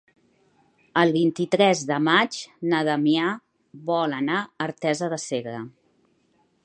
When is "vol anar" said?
3.91-4.41